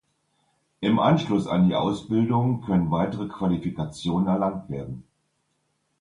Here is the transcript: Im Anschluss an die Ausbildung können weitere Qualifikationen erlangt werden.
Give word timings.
Im 0.79 0.97
Anschluss 0.97 1.45
an 1.45 1.67
die 1.69 1.75
Ausbildung 1.75 2.61
können 2.61 2.89
weitere 2.89 3.27
Qualifikationen 3.27 4.27
erlangt 4.27 4.67
werden. 4.67 5.03